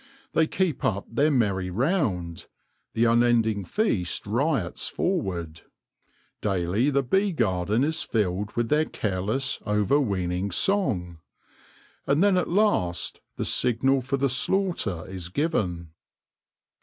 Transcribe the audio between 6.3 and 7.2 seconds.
daily the